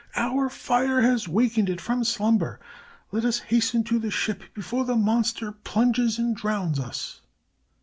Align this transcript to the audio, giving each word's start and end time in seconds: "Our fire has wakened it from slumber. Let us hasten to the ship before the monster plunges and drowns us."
"Our 0.15 0.49
fire 0.49 1.01
has 1.03 1.27
wakened 1.27 1.69
it 1.69 1.79
from 1.79 2.03
slumber. 2.03 2.59
Let 3.11 3.23
us 3.23 3.37
hasten 3.37 3.83
to 3.83 3.99
the 3.99 4.09
ship 4.09 4.41
before 4.55 4.83
the 4.83 4.95
monster 4.95 5.51
plunges 5.51 6.17
and 6.17 6.35
drowns 6.35 6.79
us." 6.79 7.21